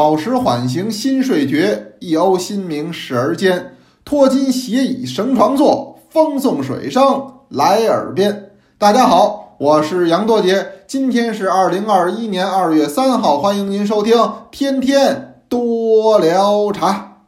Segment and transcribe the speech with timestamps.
[0.00, 1.58] 饱食缓行新睡觉，
[1.98, 3.76] 一欧心明事而坚。
[4.02, 8.52] 脱金斜倚绳床坐，风送水声来耳边。
[8.78, 14.16] 大家好，我是杨多杰，今天是二零二一年二月三号，欢迎您收听
[14.50, 17.18] 《天天多聊茶》。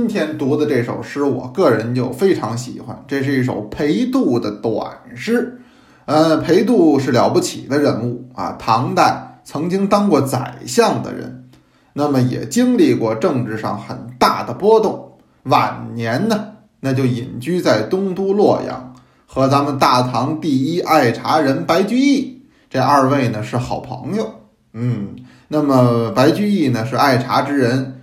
[0.00, 3.04] 今天读的这首诗，我个人就非常喜欢。
[3.06, 5.60] 这是一首裴度的短诗。
[6.06, 11.50] 呃，裴度是了不起的人物啊，唐代曾经当过宰相的人，
[11.92, 15.18] 那么也经历过政治上很大的波动。
[15.42, 18.94] 晚年呢，那就隐居在东都洛阳，
[19.26, 22.40] 和咱们大唐第一爱茶人白居易
[22.70, 24.32] 这二位呢是好朋友。
[24.72, 25.14] 嗯，
[25.48, 27.98] 那么白居易呢是爱茶之人。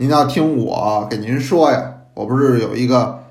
[0.00, 3.24] 您要听我给您说呀，我不是有一个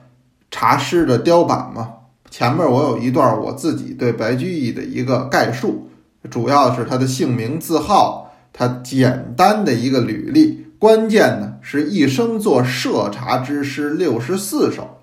[0.51, 1.93] 茶诗的雕版吗？
[2.29, 5.87] 前面我有一段我自己对白居易的一个概述，
[6.29, 14.97] 主要是他的姓名字号，他简单的一个履历，关键呢是一生作涉茶之诗六十四首，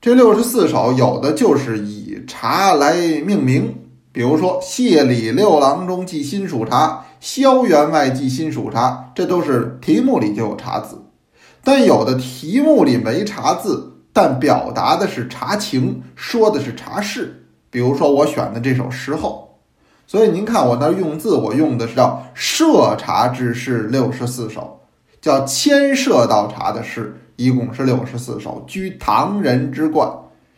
[0.00, 3.76] 这六十四首有的就是以茶来命名，
[4.10, 7.05] 比如说谢里六郎中记新蜀茶。
[7.20, 11.02] 萧员外记新蜀茶，这都是题目里就有茶字，
[11.64, 17.42] 但有的题目里没茶字，但表达的是茶情，说的是茶事。
[17.70, 19.58] 比如说我选的这首《时候》，
[20.10, 24.80] 所以您看我那用字，我用的是叫涉茶之诗六十四首，
[25.20, 30.10] 叫牵涉到茶的诗，一共是六十四首，居唐人之冠，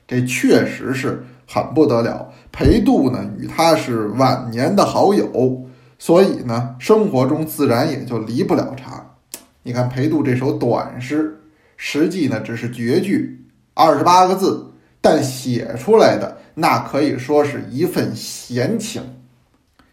[0.07, 2.31] 这确实是很不得了。
[2.53, 5.65] 裴度呢，与他是晚年的好友。
[5.99, 9.17] 所以呢，生活中自然也就离不了茶。
[9.65, 11.41] 你看裴度这首短诗，
[11.77, 19.03] 实际呢只是绝句，二十八个字，但写出来的那可以说是一份闲情。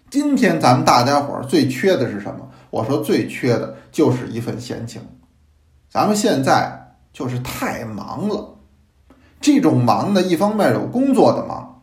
[0.10, 2.50] 今天咱们大家伙儿最缺的是什么？
[2.70, 5.02] 我说最缺的就是一份闲情。
[5.90, 8.56] 咱们现在就是太忙了，
[9.42, 11.82] 这种忙呢，一方面有工作的忙，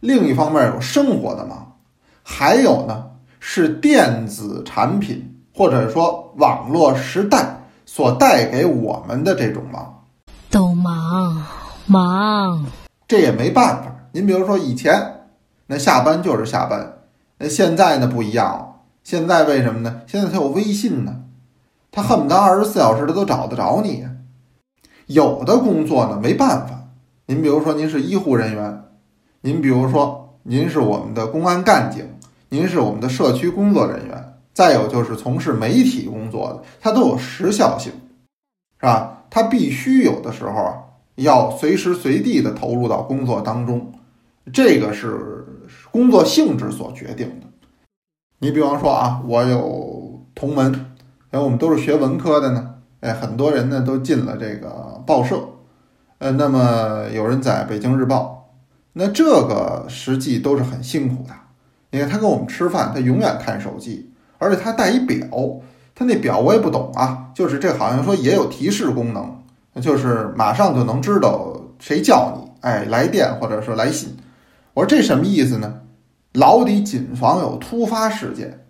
[0.00, 1.78] 另一方面有生活的忙，
[2.24, 3.06] 还有呢。
[3.40, 10.04] 是电子产品或者说网络时代所带给我们的这种忙，
[10.50, 11.44] 都忙
[11.86, 12.64] 忙，
[13.08, 13.96] 这也没办法。
[14.12, 15.22] 您比如说以前，
[15.66, 16.98] 那下班就是下班，
[17.38, 18.66] 那现在呢不一样了。
[19.02, 20.02] 现在为什么呢？
[20.06, 21.22] 现在他有微信呢，
[21.90, 24.06] 他恨不得二十四小时他都找得着你。
[25.06, 26.84] 有的工作呢没办法，
[27.26, 28.84] 您比如说您是医护人员，
[29.40, 32.06] 您比如说您是我们的公安干警。
[32.52, 37.92] 您是我们的社区工作人员，再有就是从事媒体工作的，它都有时效性，
[38.80, 39.22] 是吧？
[39.30, 40.74] 它必须有的时候啊，
[41.14, 43.92] 要随时随地的投入到工作当中，
[44.52, 45.46] 这个是
[45.92, 47.46] 工作性质所决定的。
[48.40, 50.86] 你比方说啊，我有同门，
[51.30, 55.40] 哎我们都是学文科的呢，哎，很多人呢都进了这个报社，
[56.18, 58.56] 呃，那么有人在北京日报，
[58.94, 61.34] 那这个实际都是很辛苦的。
[61.90, 65.26] 你看他跟我们吃饭，他永远看手机，而且他带一表，
[65.94, 74.16] 他那表我也不懂啊，就是这好像说也有提示功能，就是马上就能知道谁叫你，哎，来电或者是来信。
[74.74, 75.80] 我说这什么意思呢？
[76.34, 78.66] 牢底谨防有突发事件，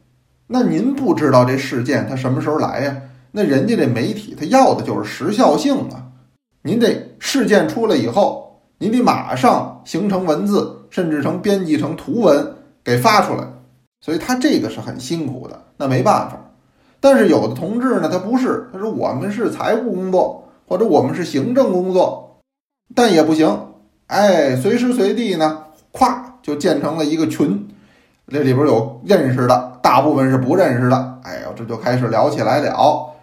[0.46, 2.96] 那您不知道这事件它什么时候来呀？
[3.32, 6.08] 那人家这媒体他要的就是时效性啊，
[6.62, 12.54] 您得事件出来以后，您得马上形成文字，甚至成编辑成图文。
[12.82, 13.44] 给发出来，
[14.00, 16.36] 所以他这个是很辛苦的，那没办法。
[17.00, 22.40] 但是有的同志呢，他不是，他说我们是财务工作，或者我们是行政工作，
[22.94, 23.68] 但也不行。
[24.06, 27.68] 哎，随时随地呢，咵就建成了一个群，
[28.28, 31.20] 这里边有认识的，大部分是不认识的。
[31.22, 33.14] 哎呦，这就开始聊起来了，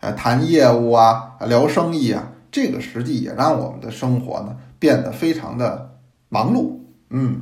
[0.00, 5.90] 哎，谈业务啊，聊生意啊，这个实际也让我们的生活呢变得非常的
[6.28, 6.72] 忙碌。
[7.10, 7.40] 嗯。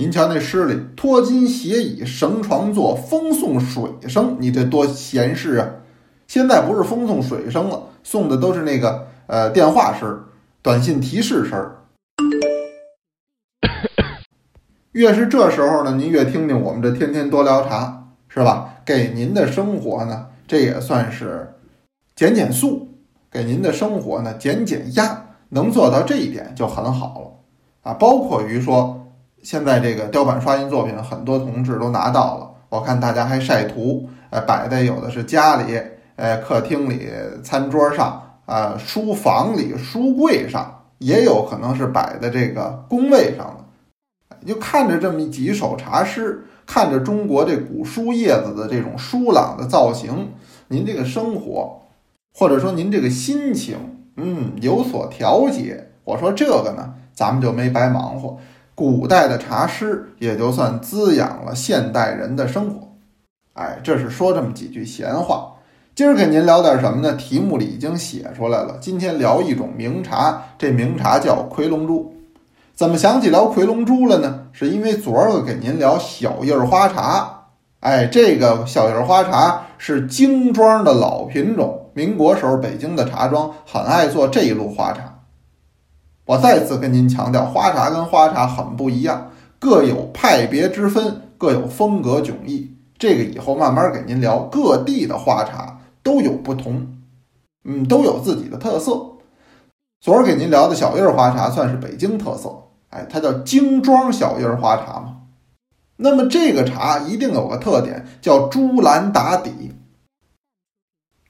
[0.00, 5.68] 您瞧那诗里“脱金斜倚绳床坐，风送水声”，你这多闲适啊！
[6.26, 10.24] 现在不是风送水声了，送的都是那个呃电话声、
[10.62, 11.70] 短信提示声。
[14.92, 18.76] 越是这时候呢，您越听听我们这天天多聊茶，是吧？
[18.86, 21.52] 给您的生活呢，这也算是
[22.16, 22.88] 减减速，
[23.30, 27.92] 给您的生活呢减减压，能做到这一点就很好了啊！
[27.92, 28.96] 包括于说。
[29.42, 32.50] 现在这个雕版刷印作品，很多同志都拿到了。
[32.68, 35.80] 我看大家还晒图，呃，摆在有的是家里，
[36.16, 37.08] 呃，客厅里、
[37.42, 44.46] 餐桌上，啊，书房里、书柜上，也有可能是摆在这个工位上的。
[44.46, 50.28] 就看着这么几首茶诗，看着中国这古书叶子的这种疏朗的造型，
[50.68, 51.80] 您这个生活，
[52.34, 53.76] 或者说您这个心情，
[54.16, 55.88] 嗯，有所调节。
[56.04, 58.38] 我说这个呢，咱们就没白忙活。
[58.80, 62.88] 古代的茶诗也就算滋养了现代人的生活。
[63.52, 65.52] 哎，这是说这么几句闲话。
[65.94, 67.12] 今儿给您聊点什么呢？
[67.12, 68.78] 题目里已经写出来了。
[68.80, 72.14] 今天聊一种名茶，这名茶叫奎龙珠。
[72.74, 74.46] 怎么想起聊奎龙珠了呢？
[74.52, 77.48] 是因为昨儿个给您聊小叶花茶。
[77.80, 85.09] 哎，这个小叶花茶是精庄的老品种，民国时候北京的茶庄很爱做这一路花茶。
[86.30, 92.76] 我再次跟您强调，花茶跟花茶很不一样，各有派别之分，各有风格迥异。
[92.96, 96.86] 这个以后慢慢给您聊，各地的花茶都有不同，
[97.64, 99.16] 嗯，都有自己的特色。
[100.00, 105.16] 昨儿给您聊的小叶花茶算是北京特色，哎，它叫精装小叶花茶嘛。
[105.96, 109.72] 那么这个茶一定有个特点，叫珠兰打底。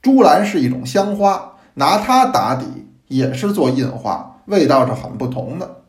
[0.02, 2.66] 珠兰是一种香花，拿它打底
[3.08, 4.26] 也是做印花。
[4.50, 5.82] 味道是很不同的。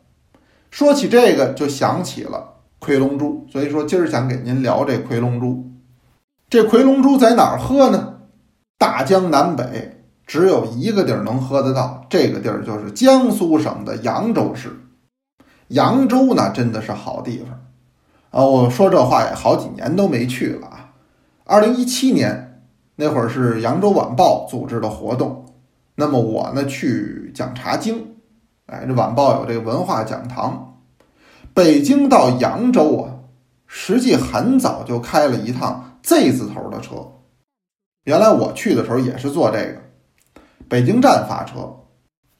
[0.70, 5.70] 说起这个，就想起了奎龙珠，所以说今儿想给您聊这奎龙珠。
[6.48, 8.20] 这奎龙珠在哪儿喝呢？
[8.78, 14.70] 大江南北只有一个地儿能喝得到，这个地儿就是江苏省的扬州市。
[15.68, 17.60] 扬州呢，真的是好地方
[18.30, 18.44] 啊！
[18.44, 20.92] 我说这话也好几年都没去了啊。
[21.44, 22.62] 二零一七年
[22.96, 25.46] 那会儿是扬州晚报组织的活动，
[25.94, 28.08] 那么我呢去讲茶经。
[28.66, 30.78] 哎，这晚报有这个文化讲堂。
[31.54, 33.28] 北京到扬州啊，
[33.66, 37.12] 实际很早就开了一趟 Z 字头的车。
[38.04, 39.82] 原来我去的时候也是坐这个，
[40.68, 41.76] 北京站发车，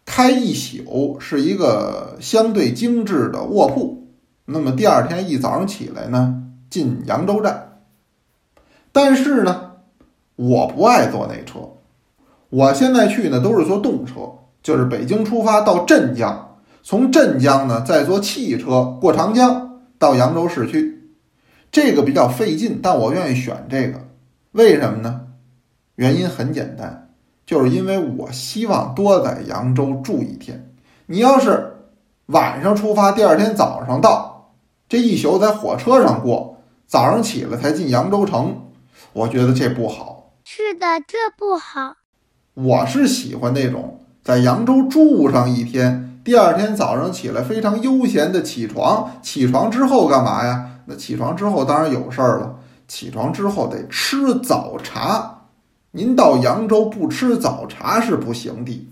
[0.07, 4.09] 开一宿，是一个相对精致的卧铺。
[4.47, 7.83] 那么第二天一早上起来呢，进扬州站。
[8.91, 9.73] 但是呢，
[10.37, 11.75] 我不爱坐那车，
[12.49, 14.39] 我现在去呢都是坐动车。
[14.63, 21.11] 就是北京出发到镇江，从镇江呢再坐汽车过长江到扬州市区，
[21.71, 24.07] 这个比较费劲，但我愿意选这个，
[24.53, 25.23] 为什么呢？
[25.97, 27.11] 原因很简单，
[27.45, 30.73] 就是因为我希望多在扬州住一天。
[31.07, 31.77] 你要是
[32.27, 34.55] 晚上出发，第二天早上到，
[34.89, 38.71] 这一宿在火车上过，早上起来才进扬州城，
[39.13, 40.33] 我觉得这不好。
[40.45, 41.97] 是的，这不好。
[42.55, 43.99] 我是喜欢那种。
[44.25, 49.11] 在扬州住上一天，第二天早上起来非常悠闲的起床。
[49.21, 50.79] 起床之后干嘛呀？
[50.87, 52.57] 那起床之后当然有事儿了。
[52.87, 55.39] 起床之后得吃早茶。
[55.91, 58.89] 您到扬州不吃早茶是不行的。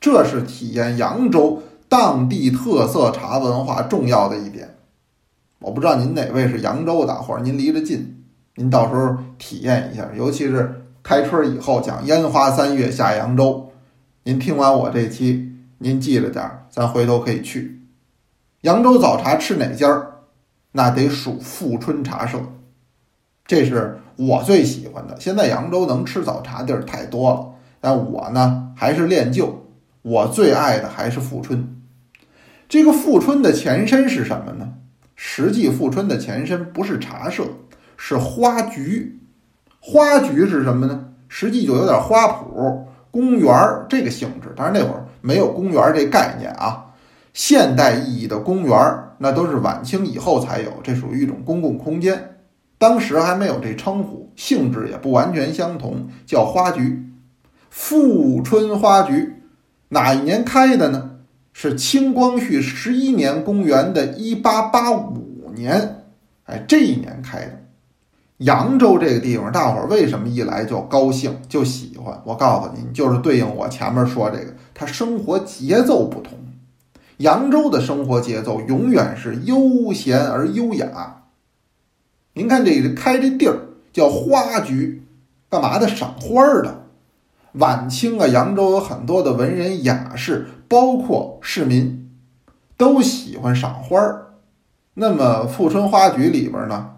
[0.00, 4.76] 这是体验扬州当地特色茶文化重要的一点。
[5.58, 8.24] 我不知道您哪位是扬州的，或者您离得近，
[8.54, 10.08] 您到时候体验一下。
[10.16, 13.71] 尤其是开春以后讲烟花三月下扬州。
[14.24, 17.80] 您听完我这期，您记着点儿，咱回头可以去
[18.60, 20.12] 扬州早茶吃哪家儿？
[20.70, 22.38] 那得数富春茶社，
[23.44, 25.18] 这是我最喜欢的。
[25.18, 29.66] 现在扬州能吃早茶地儿太多了，但我呢还是恋旧，
[30.02, 31.82] 我最爱的还是富春。
[32.68, 34.74] 这个富春的前身是什么呢？
[35.16, 37.44] 实际富春的前身不是茶社，
[37.96, 39.18] 是花局。
[39.80, 41.08] 花局是什么呢？
[41.28, 42.84] 实际就有点花圃。
[43.12, 46.86] 公园儿这个性质，当然那会儿没有公园儿这概念啊。
[47.32, 52.36] 现代意义的公园儿，那都是晚清以后才有，这属于一种公共空间。
[52.78, 57.06] 当时还没有这称呼，性质也不完全相同，叫花局。
[57.70, 59.34] 富春花局
[59.90, 61.10] 哪一年开的呢？
[61.52, 66.04] 是清光绪十一年，公元的一八八五年，
[66.44, 67.62] 哎，这一年开的。
[68.42, 72.20] 扬州这个地方，大伙儿为什么一来就高兴就喜欢？
[72.24, 76.38] 我告诉您，就是对应我前面说这个，它生活节奏不同。
[77.18, 81.22] 扬州的生活节奏永远是悠闲而优雅。
[82.34, 83.58] 您看这开这地儿
[83.92, 85.02] 叫花局，
[85.48, 85.86] 干嘛的？
[85.86, 86.86] 赏花儿的。
[87.52, 92.10] 晚清啊，扬州有很多的文人雅士，包括市民，
[92.78, 94.32] 都喜欢赏花儿。
[94.94, 96.90] 那么富春花局里边呢？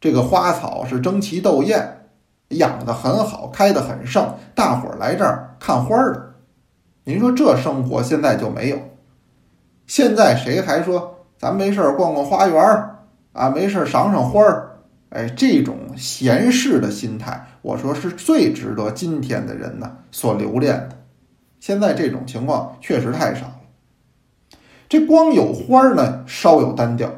[0.00, 2.06] 这个花草是争奇斗艳，
[2.48, 6.34] 养得很好，开得很盛，大伙儿来这儿看花儿的。
[7.04, 8.78] 您说这生活现在就没有？
[9.86, 13.50] 现在谁还说咱没事儿逛逛花园儿啊？
[13.50, 14.78] 没事儿赏赏花儿？
[15.10, 20.96] 哎，这种闲适的心态，我说是最值得今天的人呢所留恋的。
[21.58, 23.56] 现在这种情况确实太少了。
[24.88, 27.10] 这光有花儿呢，稍有单调。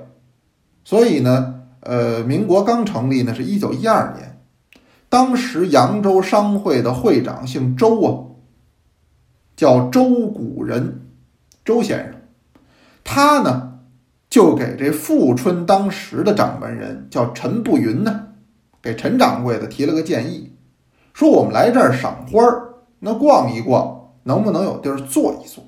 [0.84, 4.40] 所以呢，呃，民国刚成立呢，是一九一二年，
[5.08, 8.38] 当时扬州商会的会长姓周啊，
[9.56, 11.02] 叫周古人，
[11.64, 12.20] 周先生，
[13.02, 13.80] 他呢
[14.30, 18.28] 就给这富春当时的掌门人叫陈步云呢，
[18.80, 20.52] 给陈掌柜的提了个建议，
[21.12, 25.64] 说我们来这儿赏花儿，那逛一逛，能不能有地儿坐一坐？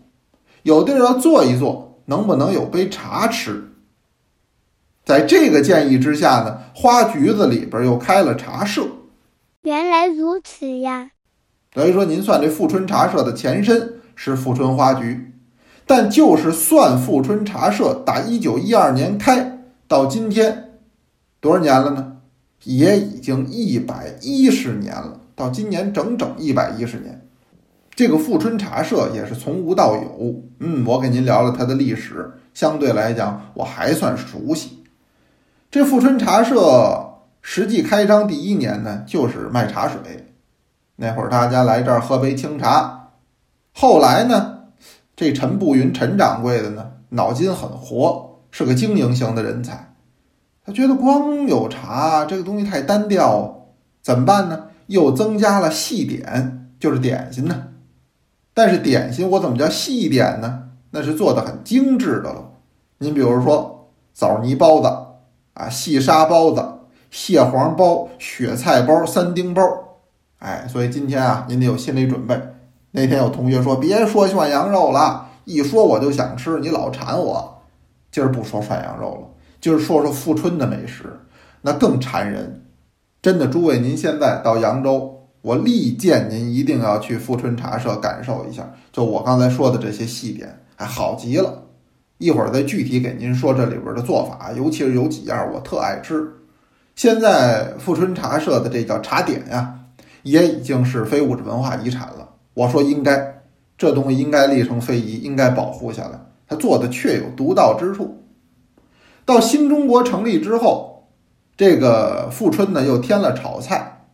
[0.62, 3.72] 有地儿要坐一坐，能不能有杯茶吃？
[5.04, 8.86] 在这个建议之下呢，花局子里边又开了茶社。
[9.62, 11.10] 原来如此呀！
[11.74, 15.32] 等于说，您算这富春茶社的前身是富春花局，
[15.86, 20.78] 但就是算富春茶社打一九一二年开到今天，
[21.40, 22.12] 多少年了呢？
[22.64, 27.28] 也已经一百一十年了，到今年整整一百一十年。
[27.94, 30.42] 这个富春茶社也是从无到有。
[30.60, 34.73] 嗯，我给您聊了它的历史，相对来讲我还算熟悉。
[35.74, 40.32] 这富春茶社实际开张第一年呢，就是卖茶水。
[40.94, 43.10] 那会儿大家来这儿喝杯清茶。
[43.72, 44.66] 后来呢，
[45.16, 49.96] 这陈步云陈掌柜的呢，脑筋很活，是个经营型的人才。
[50.64, 54.66] 他觉得光有茶这个东西太单调，怎么办呢？
[54.86, 57.70] 又增加了细点，就是点心呢。
[58.54, 60.68] 但是点心我怎么叫细点呢？
[60.92, 62.52] 那是做的很精致的了。
[62.98, 65.03] 您比如说枣泥包子。
[65.54, 66.62] 啊，细沙包子、
[67.10, 69.62] 蟹黄包、雪菜包、三丁包，
[70.38, 72.38] 哎，所以今天啊，您得有心理准备。
[72.90, 77.62] 那天有同学说，别说涮羊肉了，一说我就想吃，你老馋我。
[78.12, 79.28] 今儿不说涮羊肉了，
[79.60, 81.20] 今儿说说富春的美食，
[81.62, 82.66] 那更馋人。
[83.20, 91.63] 真的，诸位，您现在到扬州，我力荐您一定要去富春茶社感受一下，就我刚才说的这些细点，哎，好极了。
[92.24, 96.26] 一会儿再具体给您说这里边的做法，尤其是有几样我特爱吃。
[96.96, 99.74] 现在富春茶社的这叫茶点呀，
[100.22, 102.30] 也已经是非物质文化遗产了。
[102.54, 103.42] 我说应该，
[103.76, 106.18] 这东西应该立成非遗，应该保护下来。
[106.48, 108.22] 它做的确有独到之处。
[109.26, 111.08] 到新中国成立之后，
[111.58, 114.06] 这个富春呢又添了炒菜。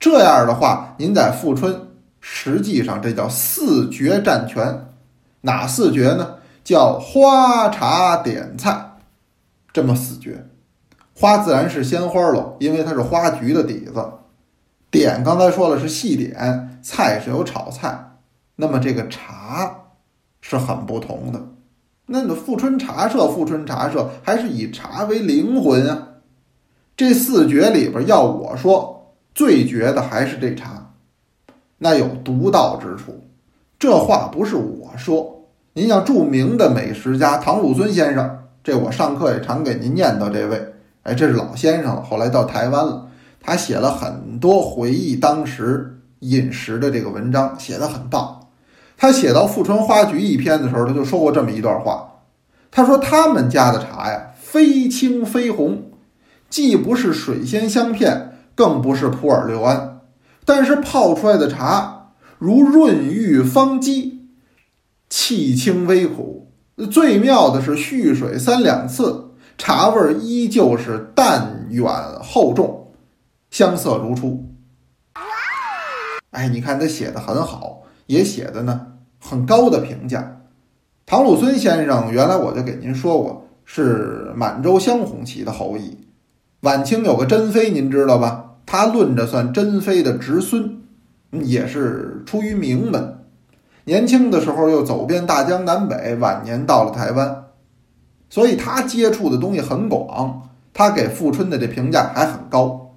[0.00, 1.88] 这样的话，您在富春
[2.22, 4.86] 实际上这叫四绝占全。
[5.42, 6.36] 哪四绝呢？
[6.64, 8.96] 叫花茶点菜，
[9.70, 10.46] 这么四绝，
[11.14, 14.02] 花自然是鲜花喽，因为它是花局的底子。
[14.90, 18.16] 点刚才说了是细点，菜是有炒菜，
[18.56, 19.88] 那么这个茶
[20.40, 21.40] 是很不同的。
[22.06, 26.08] 那你的富春茶社，富春茶社还是以茶为灵魂啊。
[26.96, 30.92] 这四绝里边，要我说最绝的还是这茶，
[31.76, 33.22] 那有独到之处。
[33.78, 35.33] 这话不是我说。
[35.76, 40.72] 您像著名的美食家唐鲁孙先生，这我上课也常给您念叨这位。
[41.02, 43.08] 哎，这是老先生了，后来到台湾了，
[43.40, 48.46] 他写了很多回忆当时饮食的这个文章，写的很棒。
[48.96, 52.20] 他写到富春花局一篇的时候，他就说过这么一段话，
[52.70, 55.90] 他说他们家的茶呀，非青非红，
[56.48, 59.98] 既不是水仙香片，更不是普洱六安，
[60.44, 64.13] 但是泡出来的茶如润玉方鸡。
[65.26, 66.52] 气清微苦，
[66.90, 71.90] 最妙的是蓄水三两次，茶味依旧是淡远
[72.22, 72.92] 厚重，
[73.50, 74.44] 香色如初。
[76.32, 78.88] 哎，你看他写的很好，也写的呢
[79.18, 80.42] 很高的评价。
[81.06, 86.06] 唐鲁孙先生，原来我就给您说过，是满洲镶红旗的后裔。
[86.60, 88.56] 晚清有个珍妃，您知道吧？
[88.66, 90.82] 他论着算珍妃的侄孙，
[91.30, 93.23] 也是出于名门。
[93.84, 97.44] 年轻的时候又走遍大江南北，晚年到了台湾，
[98.30, 102.94] 所以他接触的东西很广，他给富春的这评价还很高。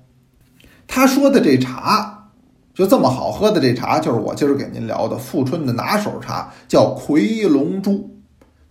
[0.87, 2.29] 他说的这茶
[2.73, 8.09] 就这么好喝的这茶，就是我今儿给您聊的富春的拿手茶，叫葵龙珠。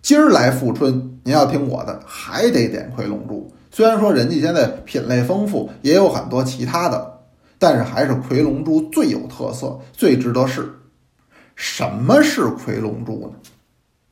[0.01, 3.51] 今儿来富春，您要听我的，还得点葵龙珠。
[3.69, 7.19] 虽然说人家现在品类丰富，也有很多其他的，
[7.59, 10.73] 但是还是葵龙珠最有特色，最值得试。
[11.57, 13.39] 什么是葵龙珠呢？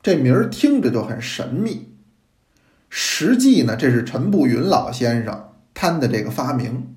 [0.02, 1.94] 这名儿听着就很神秘。
[2.90, 6.94] 实际呢，这是陈步云老先生摊的这个发明，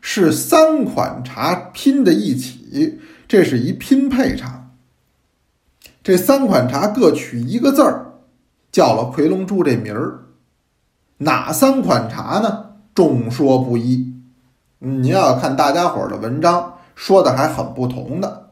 [0.00, 4.70] 是三款茶拼在一起，这是一拼配茶。
[6.04, 8.12] 这三款茶各取一个字儿，
[8.70, 10.26] 叫了葵龙珠这名儿。
[11.18, 12.76] 哪三款茶呢？
[12.94, 14.14] 众说不一。
[14.78, 18.47] 您要看大家伙儿的文章，说的还很不同的。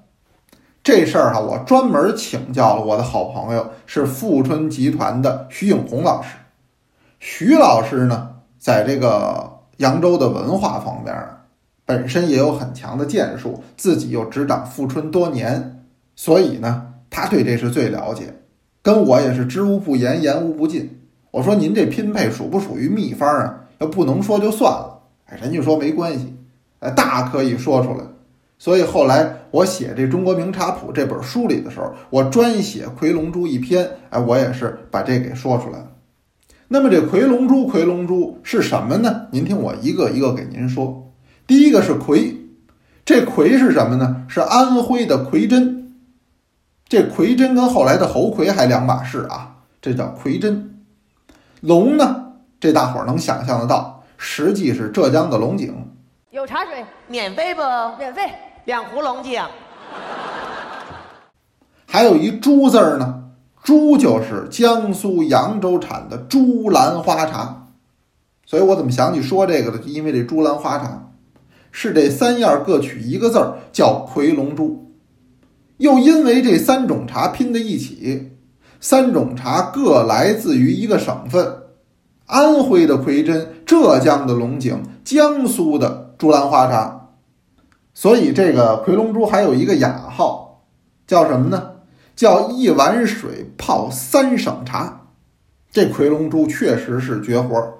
[0.87, 6.37] 这事儿哈，我专门请教了我的好朋友，是富春集团的徐永红老师。
[7.19, 11.13] 徐老师呢，在这个扬州的文化方面，
[11.85, 18.33] 本身也有很强的建树，自己又执掌富春多年，所以呢，他对这是最了解。
[18.81, 21.01] 跟我也是知无不言，言无不尽。
[21.33, 23.65] 我说您这拼配属不属于秘方啊？
[23.79, 25.01] 要不能说就算了。
[25.25, 26.37] 哎，人家说没关系，
[26.79, 28.05] 哎，大可以说出来。
[28.59, 35.89] 所以后来我写这《中国名茶谱》这本书里的时候，我专写夔龙珠一篇，哎，我也是把这给说出来了。
[36.69, 39.27] 那么这夔龙珠，夔龙珠是什么呢？
[39.31, 41.13] 您听我一个一个给您说。
[41.47, 42.35] 第一个是夔，
[43.05, 44.25] 这夔是什么呢？
[44.27, 45.93] 是安徽的夔真。
[46.89, 50.83] 这夔真跟后来的猴魁还两码事啊，这叫夔真。
[51.61, 55.73] 龙呢，这大伙儿能想象得到，实际是浙江的龙井。
[56.37, 57.63] 有茶水，免费不？
[57.99, 58.21] 免费。
[58.67, 59.43] 两壶龙井。
[61.89, 63.23] 还有一珠字儿呢，
[63.63, 67.69] 珠就是江苏扬州产的珠兰花茶，
[68.45, 69.79] 所以我怎么想起说这个了？
[69.79, 71.11] 就因为这珠兰花茶
[71.73, 74.93] 是这三样各取一个字儿，叫夔龙珠，
[75.79, 78.33] 又因为这三种茶拼在一起，
[78.79, 81.63] 三种茶各来自于一个省份，
[82.27, 87.09] 安徽的夔真，浙江的龙井，江苏的珠兰花茶。
[87.95, 90.65] 所以这个夔龙珠还有一个雅号，
[91.07, 91.73] 叫什么呢？
[92.15, 95.03] 叫一碗水泡三省茶。
[95.71, 97.73] 这夔龙珠确实是绝活儿。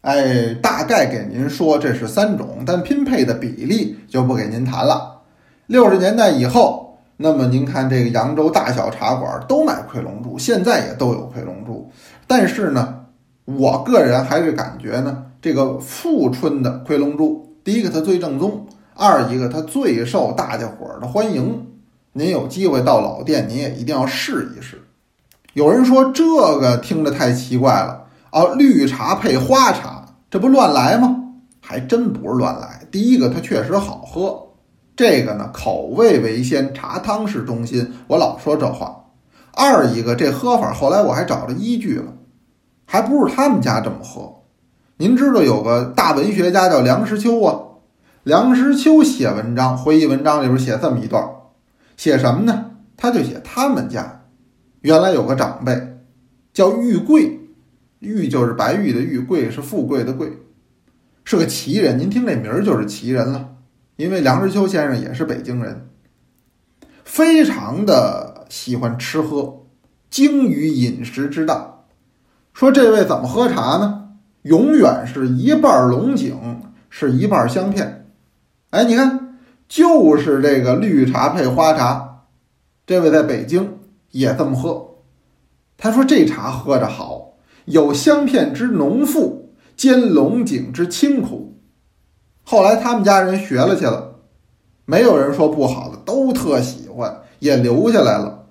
[0.00, 5.22] 哎，大概给您说这是三种，但拼配的比例就不给您谈了。
[5.66, 11.90] 六十年代以后，那么您看这个扬州大小茶馆都卖夔龙珠，现在也都有夔龙珠。
[12.26, 13.06] 但是呢，
[13.44, 18.66] 我个人还是感觉呢，这个富春的夔龙珠，第一个它最正宗。
[18.94, 21.66] 二一个，它最受大家伙儿的欢迎。
[22.14, 24.80] 您有机会到老店，您也一定要试一试。
[25.52, 31.34] 有人说这个听着太奇怪了啊，绿茶配花茶，这不乱来吗？
[31.60, 32.86] 还真不是乱来。
[32.90, 34.46] 第一个，它确实好喝。
[34.96, 37.92] 这个呢，口味为先，茶汤是中心。
[38.06, 39.04] 我老说这话。
[39.52, 42.14] 二一个，这喝法后来我还找着依据了，
[42.86, 44.37] 还不是他们家这么喝。
[45.00, 47.60] 您知道有个大文学家叫梁实秋啊。
[48.24, 51.24] 梁实秋写文章，回忆文章里边写这么一段，
[51.96, 52.72] 写什么呢？
[52.96, 54.24] 他就写他们家
[54.80, 56.00] 原来有个长辈
[56.52, 57.38] 叫玉贵，
[58.00, 60.32] 玉就是白玉的玉，贵是富贵的贵，
[61.24, 61.96] 是个奇人。
[61.96, 63.50] 您听这名儿就是奇人了，
[63.94, 65.88] 因为梁实秋先生也是北京人，
[67.04, 69.62] 非常的喜欢吃喝，
[70.10, 71.86] 精于饮食之道。
[72.52, 73.97] 说这位怎么喝茶呢？
[74.48, 78.06] 永远是一半龙井，是一半香片。
[78.70, 79.36] 哎，你看，
[79.68, 82.24] 就是这个绿茶配花茶，
[82.86, 83.78] 这位在北京
[84.10, 84.94] 也这么喝。
[85.76, 87.34] 他说这茶喝着好，
[87.66, 89.34] 有香片之浓馥，
[89.76, 91.60] 兼龙井之清苦。
[92.42, 94.14] 后来他们家人学了去了，
[94.86, 98.46] 没有人说不好的，都特喜欢，也留下来了。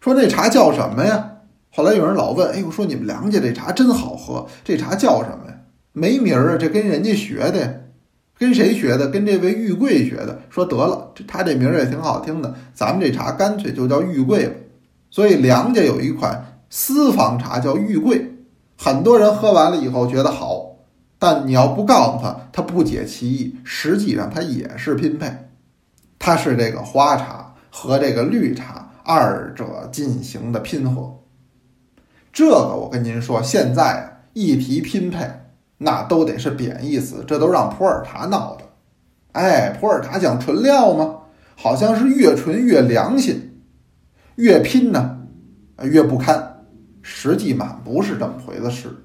[0.00, 1.32] 说那茶叫什么呀？
[1.76, 5.56] 后来有人老问，哎我，说你们梁家这茶真好喝，这茶叫什么呀？
[5.92, 7.80] 没名儿啊，这跟人家学的。
[8.38, 9.08] 跟谁学的？
[9.08, 10.40] 跟这位玉贵学的。
[10.50, 14.54] 说得了，这他这名儿也挺好听的，咱们这茶干脆就叫玉贵吧。
[15.10, 18.24] 所以梁家有一款私房茶叫玉贵，
[18.78, 20.76] 很多人喝完了以后觉得好，
[21.18, 23.56] 但你要不告诉他，他不解其意。
[23.64, 25.28] 实际上它也是拼配，
[26.20, 31.12] 它是这个花茶和这个绿茶二者进行的拼合。
[32.34, 35.26] 这个我跟您说，现在一提拼配。
[35.78, 38.64] 那都得是贬义词，这都让普洱茶闹的。
[39.32, 41.16] 哎，普洱茶讲纯料吗？
[41.56, 43.60] 好像是越纯越良心，
[44.36, 45.18] 越拼呢，
[45.82, 46.64] 越不堪。
[47.02, 49.04] 实际满不是这么回事。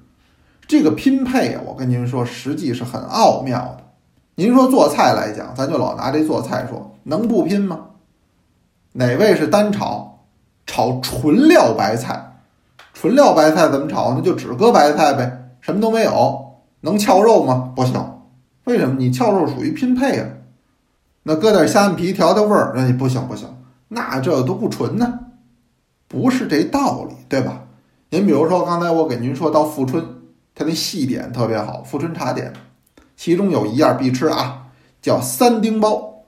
[0.66, 3.84] 这个拼配啊，我跟您说，实际是很奥妙的。
[4.36, 7.86] 您说做菜来讲，咱就老拿这做菜说，能不拼吗？
[8.92, 10.26] 哪位是单炒？
[10.66, 12.29] 炒纯料白菜，
[13.00, 14.20] 纯料白菜怎么炒呢？
[14.20, 16.58] 就只搁白菜呗，什么都没有。
[16.82, 17.72] 能翘肉吗？
[17.74, 17.94] 不行，
[18.64, 18.96] 为什么？
[18.98, 20.28] 你翘肉属于拼配啊，
[21.22, 23.48] 那搁点虾皮调调味儿，那不行不行，
[23.88, 25.18] 那这都不纯呢，
[26.08, 27.62] 不是这道理，对吧？
[28.10, 30.04] 您比如说刚才我给您说到富春，
[30.54, 32.52] 它那细点特别好，富春茶点，
[33.16, 34.64] 其中有一样必吃啊，
[35.00, 36.26] 叫三丁包，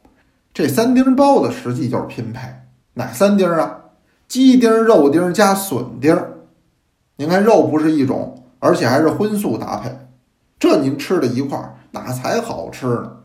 [0.55, 2.49] 这三丁包的实际就是拼配，
[2.95, 3.81] 哪三丁啊？
[4.27, 6.19] 鸡丁、肉丁加笋丁，
[7.17, 9.91] 您看肉不是一种，而且还是荤素搭配。
[10.59, 13.17] 这您吃的一块儿，哪才好吃呢？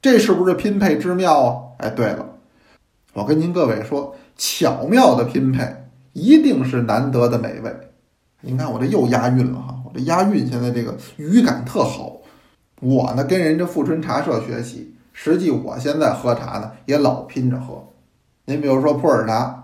[0.00, 1.56] 这是不是拼配之妙啊？
[1.78, 2.24] 哎，对了，
[3.12, 7.74] 我跟您各位说，巧妙的拼配一定是难得的美味。
[8.40, 12.16] 您看我这又押韵了哈，我这押韵现在这个语感特好。
[12.80, 17.84] 我呢跟人家富春茶社学习，实际我现在喝茶呢也老拼着喝。
[18.46, 19.59] 您比如说普洱茶，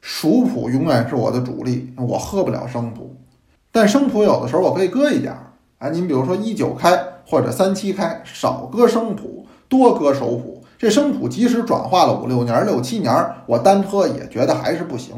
[0.00, 3.16] 熟普永远是我的主力，我喝不了生普，
[3.72, 5.90] 但生普有的时候我可以搁一点儿啊。
[5.90, 10.64] 您比如说一九开或者三七开，少搁生普，多搁熟普。
[10.78, 13.12] 这生普即使转化了五六年、六七年，
[13.46, 15.14] 我单喝也觉得还是不行。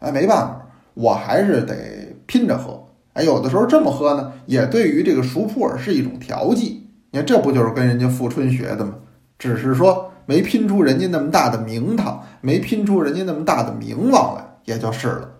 [0.00, 2.88] 哎，没办法，我还是得拼着喝。
[3.12, 6.88] 哎，有的时候这么喝呢，也对于这个熟普洱是一种调剂。
[7.12, 8.94] 你看，这不就是跟人家富春学的吗？
[9.38, 15.30] 只是说没拼出人家那么大的名堂，没拼出人家那么大的名望来，也就是了。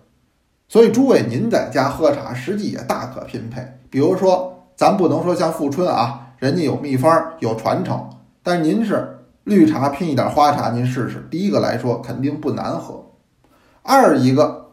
[0.67, 3.61] 所以诸位，您在家喝茶，实际也大可拼配。
[3.89, 8.09] 比如说，咱不能说像富春啊，人家有秘方有传承，
[8.41, 11.27] 但您是绿茶拼一点花茶，您试试。
[11.29, 12.95] 第一个来说，肯定不难喝；
[13.83, 14.71] 二一个，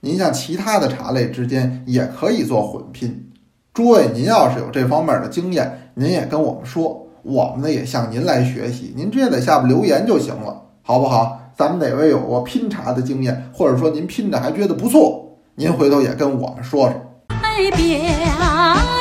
[0.00, 3.30] 您像其他的茶类之间也可以做混拼。
[3.74, 8.94] 诸位，您要是有这方面的经验，您也跟我们说，我们呢也向您来学习。
[8.96, 11.40] 您直接在下边留言就行了，好不好？
[11.56, 16.94] 咱们哪位有过拼茶的经验，或者说您拼的还觉得不错，您回头也跟我们说说。
[17.42, 17.76] 爱表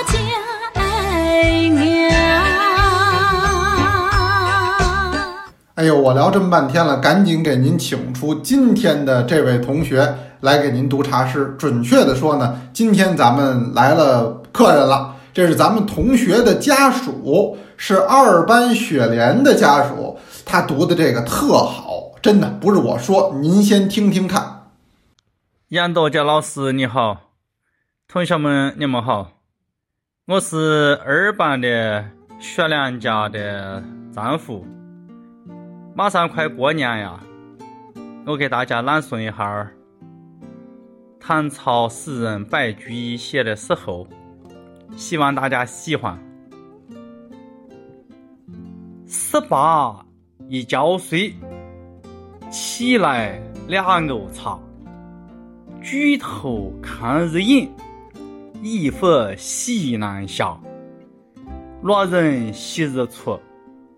[0.08, 0.18] 家
[0.74, 2.12] 爱娘。
[5.76, 11.54] 哎呦，我聊这么半天了，赶紧给您请出今天的这位同学来给您读茶诗。
[11.60, 14.42] 准确的说呢，今天咱们来了。
[14.56, 20.18] 客人了，这是咱们同学的家属，是二班雪莲的家属。
[20.46, 24.72] 他读的这个特好，真的不是我说，您先听听看。
[25.68, 27.34] 杨道家老师你好，
[28.08, 29.34] 同学们你们好，
[30.28, 32.06] 我是二班的
[32.40, 34.66] 雪莲家的丈夫。
[35.94, 37.20] 马上快过年呀，
[38.26, 39.70] 我给大家朗诵一下
[41.20, 44.08] 唐朝诗人白居易写的时候。
[44.96, 46.18] 希望大家喜欢。
[49.08, 50.06] 十八
[50.48, 51.34] 一觉睡，
[52.50, 54.60] 起来两瓯茶，
[55.82, 57.70] 举头看日影，
[58.62, 60.58] 一拂西南下。
[61.82, 63.40] 落人昔日出，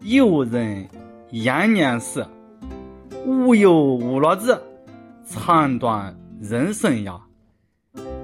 [0.02, 0.88] 游人
[1.32, 2.26] 延年时。
[3.26, 4.62] 无忧无乐子，
[5.26, 7.20] 长断人生涯。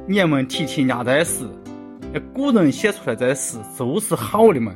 [0.08, 1.24] 你们提提伢在
[2.14, 2.24] 诗。
[2.34, 4.72] 古人写出来这诗就是好的嘛。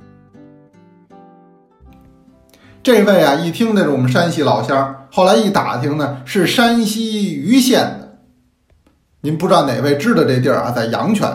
[2.82, 8.18] 这位啊，一听这是我们山西老乡，后来一打听呢，是山西盂县的。
[9.22, 10.72] 您不知道哪位知道这地儿啊？
[10.72, 11.30] 在阳泉，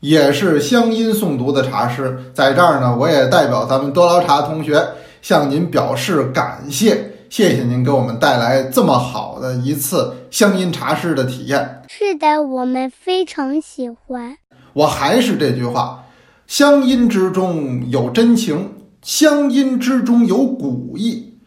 [0.00, 2.18] 也是乡音诵读的茶师。
[2.32, 4.82] 在这儿呢，我也代表咱们多捞茶同学
[5.20, 11.82] 向您表示感谢，谢谢您给我们带来这么好的一次乡音茶师的体验。
[11.88, 14.38] 是的，我们非常喜欢。
[14.76, 16.04] 我还是这句话，
[16.46, 21.38] 乡音之中有真情，乡音之中有古意。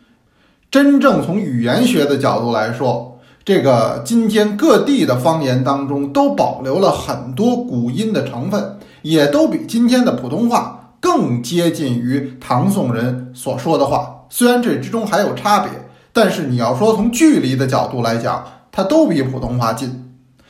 [0.71, 14.25] 真正从语言学的角度来说，这个今天各地的方言当中都保留了很多古音的成分，也都比今天的普通话更接近于唐宋人所说的话。
[14.31, 15.69] 虽然这之中还有差别，
[16.11, 20.08] 但是你要说从距离的角度来讲，它都比普通话近。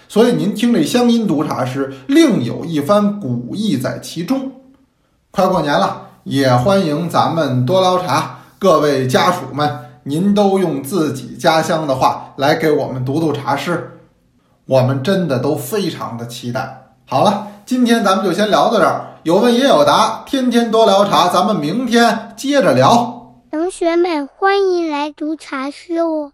[0.09, 4.51] 所以您听这乡音读茶诗，另有一番古意在其中。
[5.29, 13.99] 快过年了，也欢迎咱们多捞茶各位家属们，您都用自己家乡的话来给我们读读茶诗，
[14.65, 16.95] 我们真的都非常的期待。
[17.05, 23.35] 好了，今天咱们就先聊到这儿，有问也有答，天天多聊茶，咱们明天接着聊。
[23.51, 26.31] 同学们，欢迎来读茶诗哦。